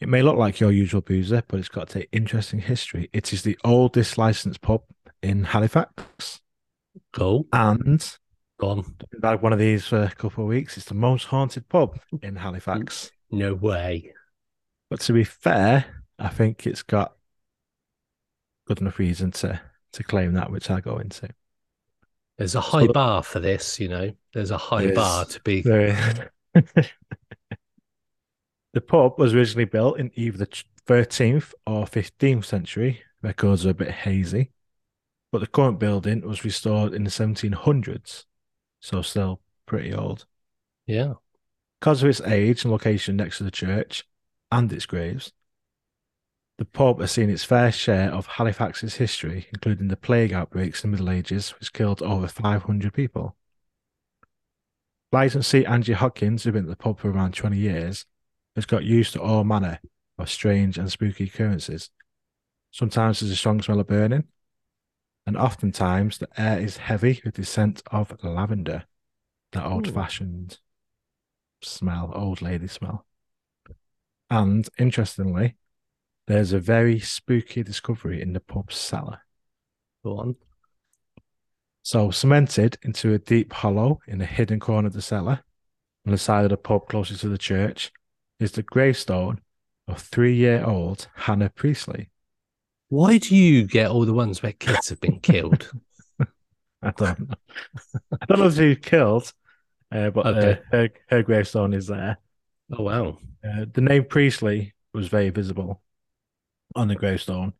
It 0.00 0.08
may 0.08 0.22
look 0.22 0.36
like 0.36 0.60
your 0.60 0.72
usual 0.72 1.02
boozer, 1.02 1.42
but 1.46 1.60
it's 1.60 1.68
got 1.68 1.94
an 1.94 2.04
interesting 2.10 2.60
history. 2.60 3.10
It 3.12 3.32
is 3.32 3.42
the 3.42 3.58
oldest 3.64 4.16
licensed 4.16 4.62
pub 4.62 4.82
in 5.22 5.44
Halifax, 5.44 6.40
Cool. 7.12 7.46
and 7.52 8.16
Gone. 8.58 8.96
Had 9.22 9.42
one 9.42 9.52
of 9.52 9.58
these 9.58 9.86
for 9.86 10.02
a 10.02 10.10
couple 10.10 10.44
of 10.44 10.48
weeks. 10.48 10.76
It's 10.76 10.86
the 10.86 10.94
most 10.94 11.24
haunted 11.24 11.68
pub 11.68 11.98
in 12.22 12.36
Halifax. 12.36 13.10
No 13.30 13.54
way. 13.54 14.12
But 14.88 15.00
to 15.00 15.12
be 15.12 15.24
fair, 15.24 15.84
I 16.18 16.28
think 16.28 16.66
it's 16.66 16.82
got 16.82 17.14
good 18.66 18.80
enough 18.80 18.98
reason 18.98 19.30
to 19.32 19.60
to 19.92 20.02
claim 20.04 20.34
that, 20.34 20.50
which 20.50 20.70
I'll 20.70 20.80
go 20.80 20.98
into. 20.98 21.28
There's 22.40 22.54
a 22.54 22.60
high 22.62 22.86
bar 22.86 23.22
for 23.22 23.38
this, 23.38 23.78
you 23.78 23.88
know. 23.88 24.12
There's 24.32 24.50
a 24.50 24.56
high 24.56 24.86
There 24.86 24.94
bar 24.94 25.26
to 25.26 25.40
be. 25.42 25.60
The, 25.60 26.30
the 28.72 28.80
pub 28.80 29.18
was 29.18 29.34
originally 29.34 29.66
built 29.66 30.00
in 30.00 30.10
either 30.14 30.38
the 30.38 30.64
13th 30.86 31.52
or 31.66 31.84
15th 31.84 32.46
century. 32.46 33.02
Records 33.20 33.66
are 33.66 33.70
a 33.70 33.74
bit 33.74 33.90
hazy. 33.90 34.52
But 35.30 35.40
the 35.40 35.48
current 35.48 35.78
building 35.78 36.26
was 36.26 36.42
restored 36.42 36.94
in 36.94 37.04
the 37.04 37.10
1700s, 37.10 38.24
so 38.80 39.02
still 39.02 39.42
pretty 39.66 39.92
old. 39.92 40.24
Yeah. 40.86 41.12
Because 41.78 42.02
of 42.02 42.08
its 42.08 42.22
age 42.22 42.64
and 42.64 42.72
location 42.72 43.16
next 43.16 43.36
to 43.36 43.44
the 43.44 43.50
church 43.50 44.06
and 44.50 44.72
its 44.72 44.86
graves, 44.86 45.34
the 46.60 46.66
pub 46.66 47.00
has 47.00 47.10
seen 47.10 47.30
its 47.30 47.42
fair 47.42 47.72
share 47.72 48.12
of 48.12 48.26
Halifax's 48.26 48.96
history, 48.96 49.46
including 49.50 49.88
the 49.88 49.96
plague 49.96 50.34
outbreaks 50.34 50.84
in 50.84 50.90
the 50.90 50.94
Middle 50.98 51.08
Ages, 51.08 51.54
which 51.58 51.72
killed 51.72 52.02
over 52.02 52.28
500 52.28 52.92
people. 52.92 53.34
Licensee 55.10 55.64
Angie 55.64 55.94
Hopkins, 55.94 56.44
who's 56.44 56.52
been 56.52 56.64
at 56.64 56.68
the 56.68 56.76
pub 56.76 57.00
for 57.00 57.10
around 57.10 57.32
20 57.32 57.56
years, 57.56 58.04
has 58.56 58.66
got 58.66 58.84
used 58.84 59.14
to 59.14 59.22
all 59.22 59.42
manner 59.42 59.80
of 60.18 60.28
strange 60.28 60.76
and 60.76 60.92
spooky 60.92 61.24
occurrences. 61.24 61.88
Sometimes 62.70 63.20
there's 63.20 63.32
a 63.32 63.36
strong 63.36 63.62
smell 63.62 63.80
of 63.80 63.86
burning, 63.86 64.24
and 65.24 65.38
oftentimes 65.38 66.18
the 66.18 66.28
air 66.36 66.60
is 66.60 66.76
heavy 66.76 67.22
with 67.24 67.36
the 67.36 67.44
scent 67.46 67.82
of 67.90 68.22
lavender, 68.22 68.84
that 69.52 69.64
hmm. 69.64 69.72
old 69.72 69.94
fashioned 69.94 70.58
smell, 71.62 72.12
old 72.14 72.42
lady 72.42 72.68
smell. 72.68 73.06
And 74.28 74.68
interestingly, 74.78 75.56
there's 76.30 76.52
a 76.52 76.60
very 76.60 77.00
spooky 77.00 77.62
discovery 77.62 78.22
in 78.22 78.32
the 78.32 78.40
pub's 78.40 78.76
cellar. 78.76 79.20
Go 80.04 80.18
on. 80.18 80.36
So, 81.82 82.10
cemented 82.10 82.78
into 82.82 83.12
a 83.14 83.18
deep 83.18 83.52
hollow 83.52 84.00
in 84.06 84.20
a 84.20 84.26
hidden 84.26 84.60
corner 84.60 84.88
of 84.88 84.92
the 84.92 85.02
cellar, 85.02 85.40
on 86.06 86.12
the 86.12 86.18
side 86.18 86.44
of 86.44 86.50
the 86.50 86.56
pub 86.56 86.88
closest 86.88 87.22
to 87.22 87.28
the 87.28 87.38
church, 87.38 87.90
is 88.38 88.52
the 88.52 88.62
gravestone 88.62 89.40
of 89.88 89.98
three 89.98 90.34
year 90.34 90.62
old 90.64 91.08
Hannah 91.14 91.50
Priestley. 91.50 92.10
Why 92.90 93.18
do 93.18 93.34
you 93.34 93.64
get 93.64 93.90
all 93.90 94.04
the 94.04 94.12
ones 94.12 94.42
where 94.42 94.52
kids 94.52 94.88
have 94.90 95.00
been 95.00 95.20
killed? 95.20 95.70
I 96.82 96.92
don't 96.96 97.28
know. 97.28 97.34
I 98.20 98.26
don't 98.26 98.38
know 98.40 98.46
if 98.46 98.54
she 98.54 98.76
killed, 98.76 99.32
uh, 99.92 100.10
but 100.10 100.26
uh, 100.26 100.56
her, 100.70 100.90
her 101.08 101.22
gravestone 101.22 101.74
is 101.74 101.86
there. 101.86 102.18
Oh 102.72 102.84
wow. 102.84 103.18
Uh, 103.44 103.66
the 103.72 103.80
name 103.80 104.04
Priestley 104.04 104.74
was 104.92 105.08
very 105.08 105.30
visible 105.30 105.80
on 106.74 106.88
the 106.88 106.94
gravestone 106.94 107.52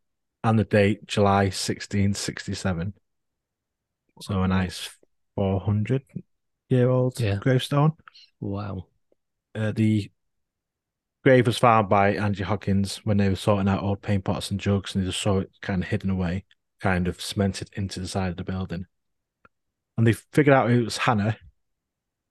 and 0.44 0.58
the 0.58 0.64
date 0.64 1.06
July 1.06 1.50
1667. 1.50 2.94
So 4.20 4.42
a 4.42 4.48
nice 4.48 4.90
400 5.34 6.02
year 6.68 6.88
old 6.88 7.18
Yeah. 7.18 7.36
gravestone. 7.36 7.92
Wow. 8.40 8.86
Uh, 9.54 9.72
the 9.72 10.10
grave 11.24 11.46
was 11.46 11.58
found 11.58 11.88
by 11.88 12.14
Angie 12.14 12.44
Hawkins 12.44 12.98
when 13.04 13.16
they 13.16 13.28
were 13.28 13.36
sorting 13.36 13.68
out 13.68 13.82
old 13.82 14.02
paint 14.02 14.24
pots 14.24 14.50
and 14.50 14.60
jugs 14.60 14.94
and 14.94 15.02
they 15.02 15.08
just 15.08 15.20
saw 15.20 15.38
it 15.38 15.50
kind 15.60 15.82
of 15.82 15.88
hidden 15.88 16.10
away, 16.10 16.44
kind 16.80 17.08
of 17.08 17.20
cemented 17.20 17.70
into 17.74 18.00
the 18.00 18.08
side 18.08 18.30
of 18.30 18.36
the 18.36 18.44
building. 18.44 18.86
And 19.96 20.06
they 20.06 20.12
figured 20.12 20.54
out 20.54 20.70
it 20.70 20.84
was 20.84 20.98
Hannah 20.98 21.36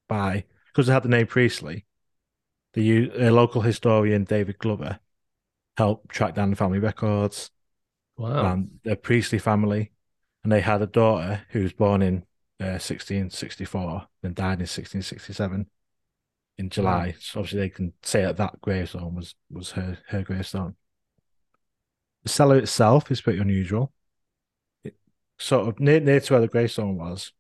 by, 0.08 0.46
because 0.68 0.88
they 0.88 0.94
had 0.94 1.04
the 1.04 1.10
name 1.10 1.28
Priestley, 1.28 1.86
the 2.74 3.12
uh, 3.12 3.32
local 3.32 3.62
historian 3.62 4.24
David 4.24 4.58
Glover 4.58 5.00
helped 5.80 6.10
track 6.10 6.36
down 6.36 6.50
the 6.50 6.56
family 6.56 6.80
records 6.80 7.52
Wow. 8.18 8.52
and 8.52 8.80
the 8.84 8.96
Priestley 8.96 9.40
family. 9.40 9.92
And 10.44 10.52
they 10.52 10.62
had 10.62 10.82
a 10.82 10.88
daughter 10.88 11.42
who 11.50 11.64
was 11.64 11.74
born 11.74 12.02
in 12.02 12.18
uh, 12.62 12.78
1664 12.80 14.08
and 14.24 14.36
died 14.36 14.60
in 14.60 14.68
1667 14.68 15.68
in 16.58 16.70
July. 16.70 17.16
So 17.20 17.40
obviously 17.40 17.60
they 17.60 17.70
can 17.70 17.94
say 18.04 18.24
that 18.24 18.38
that 18.38 18.62
gravestone 18.62 19.16
was 19.16 19.36
was 19.50 19.72
her 19.72 19.98
her 20.10 20.22
gravestone. 20.22 20.76
The 22.24 22.30
cellar 22.30 22.58
itself 22.58 23.12
is 23.12 23.22
pretty 23.22 23.40
unusual. 23.40 23.92
It, 24.84 24.96
sort 25.38 25.68
of 25.68 25.80
near, 25.80 26.00
near 26.02 26.20
to 26.20 26.34
where 26.34 26.42
the 26.42 26.48
gravestone 26.48 26.98
was, 26.98 27.32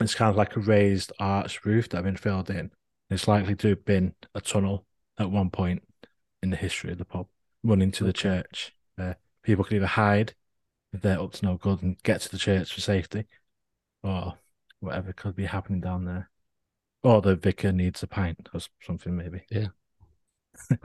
it's 0.00 0.14
kind 0.14 0.30
of 0.30 0.36
like 0.36 0.56
a 0.56 0.60
raised 0.60 1.12
arch 1.18 1.64
roof 1.64 1.88
that 1.90 1.98
had 1.98 2.04
been 2.04 2.16
filled 2.16 2.48
in. 2.50 2.70
It's 3.10 3.28
likely 3.28 3.54
to 3.56 3.68
have 3.70 3.84
been 3.84 4.14
a 4.34 4.40
tunnel 4.40 4.86
at 5.18 5.30
one 5.30 5.50
point 5.50 5.82
in 6.42 6.50
the 6.50 6.56
history 6.56 6.92
of 6.92 6.98
the 6.98 7.04
pub, 7.04 7.26
running 7.62 7.90
to 7.92 8.04
the 8.04 8.12
church. 8.12 8.72
Where 8.96 9.16
people 9.42 9.64
could 9.64 9.76
either 9.76 9.86
hide 9.86 10.34
if 10.92 11.00
they're 11.00 11.20
up 11.20 11.32
to 11.32 11.46
no 11.46 11.56
good 11.56 11.82
and 11.82 12.02
get 12.02 12.20
to 12.22 12.30
the 12.30 12.38
church 12.38 12.72
for 12.72 12.80
safety, 12.80 13.26
or 14.02 14.34
whatever 14.80 15.12
could 15.12 15.36
be 15.36 15.46
happening 15.46 15.80
down 15.80 16.04
there. 16.04 16.30
Or 17.02 17.22
the 17.22 17.36
vicar 17.36 17.72
needs 17.72 18.02
a 18.02 18.06
pint 18.06 18.48
or 18.52 18.60
something, 18.82 19.16
maybe. 19.16 19.42
Yeah. 19.50 19.68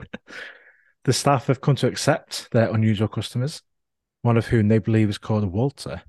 the 1.04 1.12
staff 1.12 1.48
have 1.48 1.60
come 1.60 1.76
to 1.76 1.86
accept 1.86 2.48
their 2.52 2.72
unusual 2.72 3.08
customers, 3.08 3.62
one 4.22 4.36
of 4.36 4.46
whom 4.46 4.68
they 4.68 4.78
believe 4.78 5.08
is 5.08 5.18
called 5.18 5.44
Walter, 5.52 6.02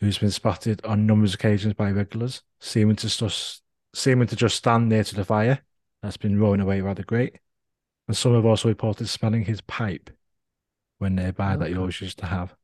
who's 0.00 0.18
been 0.18 0.30
spotted 0.30 0.84
on 0.84 1.06
numerous 1.06 1.34
occasions 1.34 1.74
by 1.74 1.90
regulars, 1.90 2.42
seeming 2.60 2.96
to 2.96 3.08
just 3.08 3.62
seeming 3.94 4.28
to 4.28 4.36
just 4.36 4.56
stand 4.56 4.88
near 4.88 5.02
to 5.02 5.14
the 5.14 5.24
fire 5.24 5.60
that's 6.02 6.16
been 6.16 6.38
roaring 6.38 6.60
away 6.60 6.80
rather 6.80 7.02
great. 7.02 7.38
And 8.08 8.16
some 8.16 8.34
have 8.34 8.46
also 8.46 8.68
reported 8.68 9.06
smelling 9.06 9.44
his 9.44 9.60
pipe 9.60 10.10
when 10.96 11.14
nearby 11.14 11.56
that 11.56 11.68
he 11.68 11.76
always 11.76 12.00
used 12.00 12.18
to 12.18 12.26
have. 12.26 12.56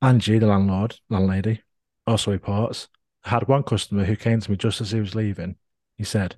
Angie, 0.00 0.38
the 0.38 0.46
landlord, 0.46 0.96
landlady, 1.10 1.62
also 2.06 2.30
reports 2.30 2.88
had 3.24 3.48
one 3.48 3.64
customer 3.64 4.04
who 4.04 4.16
came 4.16 4.40
to 4.40 4.50
me 4.50 4.56
just 4.56 4.80
as 4.80 4.92
he 4.92 5.00
was 5.00 5.16
leaving. 5.16 5.56
He 5.96 6.04
said, 6.04 6.36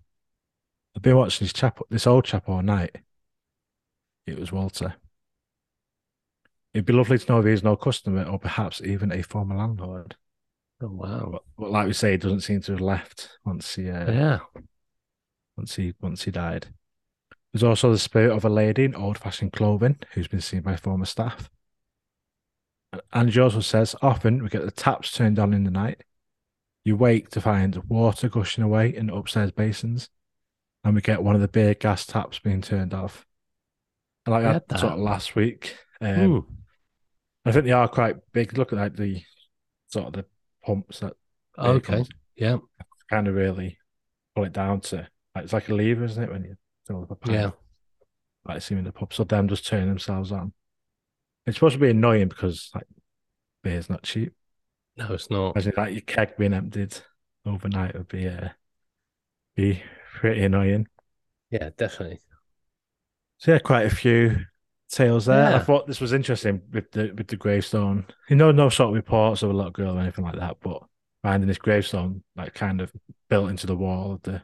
I've 0.96 1.02
been 1.02 1.16
watching 1.16 1.44
this 1.44 1.52
chap 1.52 1.78
this 1.90 2.06
old 2.06 2.24
chap 2.24 2.48
all 2.48 2.62
night. 2.62 2.96
It 4.26 4.38
was 4.38 4.50
Walter. 4.50 4.94
It'd 6.72 6.86
be 6.86 6.92
lovely 6.92 7.18
to 7.18 7.32
know 7.32 7.40
if 7.40 7.46
he's 7.46 7.62
no 7.62 7.76
customer 7.76 8.24
or 8.24 8.38
perhaps 8.38 8.80
even 8.82 9.12
a 9.12 9.22
former 9.22 9.56
landlord. 9.56 10.16
Oh 10.80 10.88
wow. 10.88 11.28
But, 11.32 11.42
but 11.58 11.70
like 11.70 11.86
we 11.86 11.92
say, 11.92 12.12
he 12.12 12.16
doesn't 12.16 12.40
seem 12.40 12.62
to 12.62 12.72
have 12.72 12.80
left 12.80 13.38
once 13.44 13.74
he 13.74 13.90
uh, 13.90 14.10
Yeah. 14.10 14.38
once 15.56 15.76
he 15.76 15.94
once 16.00 16.22
he 16.22 16.30
died. 16.30 16.68
There's 17.52 17.62
also 17.64 17.90
the 17.90 17.98
spirit 17.98 18.32
of 18.32 18.44
a 18.44 18.48
lady 18.48 18.84
in 18.84 18.94
old-fashioned 18.94 19.52
clothing 19.52 19.98
who's 20.12 20.28
been 20.28 20.40
seen 20.40 20.60
by 20.60 20.76
former 20.76 21.04
staff. 21.04 21.50
And 22.92 23.02
Angie 23.12 23.40
also 23.40 23.60
says 23.60 23.96
often 24.02 24.42
we 24.42 24.48
get 24.48 24.64
the 24.64 24.70
taps 24.70 25.12
turned 25.12 25.38
on 25.38 25.52
in 25.52 25.64
the 25.64 25.70
night, 25.70 26.04
You 26.84 26.96
wake 26.96 27.30
to 27.30 27.40
find 27.40 27.76
water 27.88 28.28
gushing 28.28 28.64
away 28.64 28.94
in 28.94 29.10
upstairs 29.10 29.50
basins, 29.50 30.10
and 30.84 30.94
we 30.94 31.00
get 31.00 31.22
one 31.22 31.34
of 31.34 31.40
the 31.40 31.48
beer 31.48 31.74
gas 31.74 32.06
taps 32.06 32.38
being 32.38 32.62
turned 32.62 32.94
off. 32.94 33.26
And 34.26 34.32
like 34.34 34.42
that, 34.44 34.52
had 34.52 34.68
that. 34.68 34.78
sort 34.80 34.92
of 34.94 34.98
last 35.00 35.34
week. 35.34 35.76
Um. 36.00 36.46
I 37.44 37.52
think 37.52 37.64
they 37.64 37.72
are 37.72 37.88
quite 37.88 38.16
big. 38.32 38.56
Look 38.58 38.72
at 38.72 38.78
like 38.78 38.96
the 38.96 39.22
sort 39.88 40.06
of 40.06 40.12
the 40.12 40.24
pumps 40.64 41.00
that 41.00 41.14
Okay. 41.58 42.04
Yeah. 42.36 42.58
kind 43.08 43.28
of 43.28 43.34
really 43.34 43.78
pull 44.34 44.44
it 44.44 44.52
down 44.52 44.80
to 44.80 45.08
like 45.34 45.44
it's 45.44 45.52
like 45.52 45.68
a 45.68 45.74
lever, 45.74 46.04
isn't 46.04 46.22
it? 46.22 46.30
When 46.30 46.44
you 46.44 46.56
fill 46.90 47.02
up 47.02 47.10
a 47.10 47.14
pipe. 47.14 47.32
Yeah. 47.32 47.50
Like 48.44 48.62
seeing 48.62 48.84
the 48.84 48.92
pub. 48.92 49.12
So 49.12 49.24
them 49.24 49.48
just 49.48 49.66
turning 49.66 49.88
themselves 49.88 50.32
on. 50.32 50.52
It's 51.46 51.56
supposed 51.56 51.74
to 51.74 51.80
be 51.80 51.90
annoying 51.90 52.28
because 52.28 52.70
like 52.74 52.86
beer's 53.62 53.90
not 53.90 54.02
cheap. 54.02 54.32
No, 54.96 55.12
it's 55.12 55.30
not. 55.30 55.52
Imagine 55.52 55.72
like 55.76 55.92
your 55.92 56.00
keg 56.02 56.36
being 56.36 56.52
emptied 56.52 56.96
overnight 57.46 57.94
would 57.94 58.08
be 58.08 58.28
uh, 58.28 58.48
be 59.56 59.82
pretty 60.14 60.42
annoying. 60.42 60.86
Yeah, 61.50 61.70
definitely. 61.76 62.20
So 63.38 63.52
yeah, 63.52 63.58
quite 63.58 63.86
a 63.86 63.94
few 63.94 64.36
tales 64.90 65.26
there. 65.26 65.54
I 65.54 65.58
thought 65.60 65.86
this 65.86 66.00
was 66.00 66.12
interesting 66.12 66.62
with 66.72 66.90
the 66.92 67.12
with 67.16 67.28
the 67.28 67.36
gravestone. 67.36 68.06
You 68.28 68.36
know, 68.36 68.52
no 68.52 68.68
sort 68.68 68.90
of 68.90 68.94
reports 68.94 69.42
of 69.42 69.50
a 69.50 69.54
lot 69.54 69.68
of 69.68 69.72
girl 69.72 69.96
or 69.96 70.00
anything 70.00 70.24
like 70.24 70.38
that, 70.38 70.56
but 70.60 70.82
finding 71.22 71.48
this 71.48 71.58
gravestone 71.58 72.22
like 72.36 72.54
kind 72.54 72.80
of 72.80 72.92
built 73.28 73.50
into 73.50 73.66
the 73.66 73.76
wall 73.76 74.12
of 74.12 74.22
the 74.22 74.42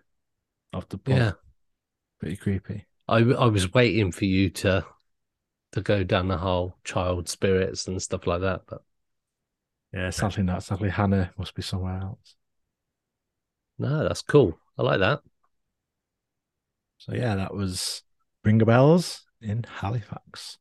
of 0.73 0.89
the 0.89 0.99
pub. 0.99 1.17
Yeah. 1.17 1.33
Pretty 2.21 2.37
creepy. 2.37 2.87
I 3.09 3.19
I 3.19 3.47
was 3.47 3.73
waiting 3.73 4.13
for 4.13 4.25
you 4.25 4.51
to 4.51 4.85
to 5.73 5.81
go 5.81 6.03
down 6.05 6.29
the 6.29 6.39
whole 6.39 6.77
child 6.85 7.29
spirits 7.29 7.87
and 7.87 8.01
stuff 8.01 8.27
like 8.27 8.41
that, 8.41 8.63
but 8.67 8.83
Yeah, 9.93 10.11
sadly 10.11 10.43
not. 10.43 10.63
Sadly 10.63 10.91
Hannah 10.91 11.33
must 11.39 11.55
be 11.55 11.63
somewhere 11.63 11.99
else. 12.01 12.37
no, 13.79 14.03
that's 14.07 14.23
cool. 14.23 14.59
I 14.79 14.83
like 14.83 15.01
that. 15.01 15.21
So 16.99 17.15
yeah, 17.15 17.37
that 17.37 17.55
was 17.55 18.03
Ringer 18.45 18.65
Bells 18.65 19.27
in 19.41 19.65
Halifax. 19.65 20.59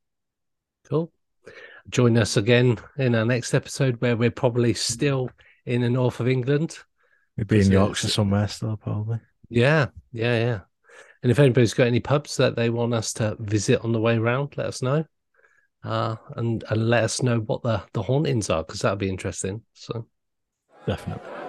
Cool. 0.90 1.12
Join 1.90 2.18
us 2.18 2.36
again 2.36 2.78
in 2.98 3.16
our 3.16 3.26
next 3.26 3.54
episode 3.54 4.02
where 4.02 4.18
we're 4.18 4.32
probably 4.32 4.74
still 4.74 5.30
in 5.66 5.82
the 5.82 5.90
north 5.90 6.20
of 6.20 6.28
England. 6.28 6.78
We'd 7.38 7.48
be 7.48 7.62
in 7.62 7.72
Yorkshire 7.72 8.08
somewhere 8.10 8.48
still, 8.48 8.78
probably. 8.78 9.20
Yeah, 9.50 9.88
yeah, 10.12 10.38
yeah. 10.40 10.60
And 11.26 11.32
if 11.32 11.40
anybody's 11.40 11.74
got 11.74 11.88
any 11.88 12.00
pubs 12.00 12.38
that 12.38 12.56
they 12.56 12.70
want 12.70 12.94
us 12.94 13.12
to 13.14 13.36
visit 13.40 13.84
on 13.84 13.94
the 13.94 14.00
way 14.00 14.20
round, 14.20 14.56
let 14.58 14.68
us 14.68 14.84
know. 14.84 15.06
Uh, 15.84 16.18
and 16.36 16.64
and 16.70 16.88
let 16.88 17.04
us 17.04 17.24
know 17.24 17.40
what 17.40 17.64
the 17.64 17.82
the 17.94 18.04
hauntings 18.04 18.52
are 18.52 18.62
because 18.62 18.82
that'd 18.82 19.00
be 19.00 19.10
interesting. 19.10 19.64
So 19.74 20.06
Definitely. 20.86 21.45